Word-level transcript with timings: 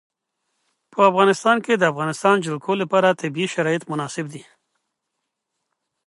په 0.93 0.99
افغانستان 1.09 1.57
کې 1.65 1.73
د 1.75 1.79
د 1.81 1.89
افغانستان 1.93 2.35
جلکو 2.45 2.71
لپاره 2.81 3.17
طبیعي 3.21 3.47
شرایط 3.55 3.83
مناسب 3.91 4.25
دي. 4.33 4.43